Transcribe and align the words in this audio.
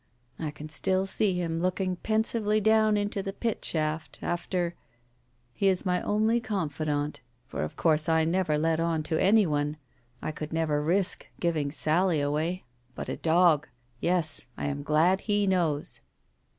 I 0.39 0.49
can 0.49 0.67
still 0.67 1.05
see 1.05 1.35
him 1.39 1.59
looking 1.59 1.95
pensively 1.95 2.59
down 2.59 2.97
into 2.97 3.21
the 3.21 3.31
pit 3.33 3.63
shaft, 3.63 4.17
after.... 4.23 4.73
He 5.53 5.67
is 5.67 5.85
my 5.85 6.01
only 6.01 6.39
confidant, 6.41 7.21
for 7.45 7.61
of 7.61 7.75
course 7.75 8.09
I 8.09 8.25
never 8.25 8.57
let 8.57 8.79
on 8.79 9.03
to 9.03 9.21
any 9.21 9.45
one, 9.45 9.77
I 10.19 10.31
could 10.31 10.53
never 10.53 10.81
risk 10.81 11.27
giving 11.39 11.69
Sally 11.71 12.19
away. 12.19 12.63
But 12.95 13.09
a 13.09 13.15
dog! 13.17 13.67
Yes, 13.99 14.47
I 14.57 14.65
am 14.65 14.81
glad 14.81 15.21
he 15.21 15.45
knows. 15.45 16.01